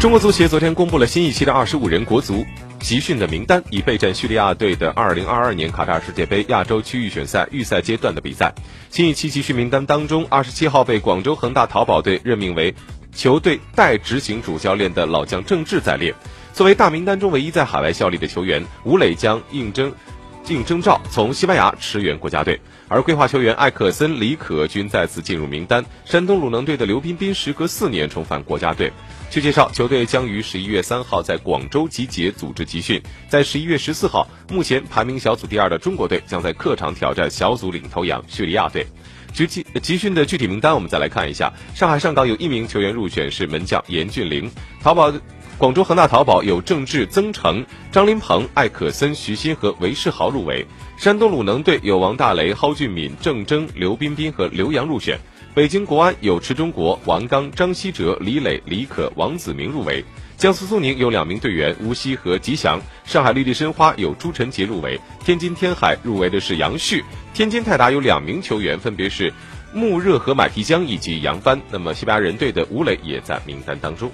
[0.00, 2.46] 中国足协昨天公布了新一期的二十五人国足
[2.78, 8.54] 集训的名单，以备战叙利亚队的二零二二年卡塔尔世界杯亚洲区预选赛预赛阶段的比赛。
[8.88, 12.74] 新一期集训名单当中，二十七号被广州恒大淘宝队任命为
[13.14, 16.14] 球队代执行主教练的老将郑智在列。
[16.54, 19.92] 作为大名单中唯一在海外效力的球员，吴磊将应征。
[20.42, 25.84] 竞争照从西班牙驰援国家队，而规划球员艾克森、李可均再次进入名单。
[26.04, 28.92] 山东鲁能队的刘彬彬时隔四年重返国家队。
[29.30, 38.84] 据介绍，球队将于十一月三号在广州集结组织集训，在十一月十四号，目前排名小组第二的中国队将在客场挑战小组领头羊叙利亚队。
[39.32, 41.52] 集集集训的具体名单，我们再来看一下。
[41.76, 44.50] 上海上港有一名球员入选，是门将严俊凌。
[44.82, 45.12] 淘宝。
[45.60, 50.64] 广州恒大淘宝有郑智、曾诚、张琳芃、艾可森、徐新和韦世豪入围；
[50.96, 55.18] 山东鲁能队有王大雷、蒿俊闵、郑铮、刘彬彬和刘洋入选；
[55.54, 60.02] 北京国安有池忠国、王刚、张稀哲、李磊、李可、王子明入围；
[60.38, 67.02] 江苏苏宁有两名队员吴曦和吉祥；上海绿地申花有朱晨杰入围；天津天海入围的是杨旭；
[67.34, 69.30] 天津泰达有两名球员，分别是
[69.74, 71.60] 穆热和马提江以及杨帆。
[71.70, 74.10] 那么西班牙人队的吴磊也在名单当中。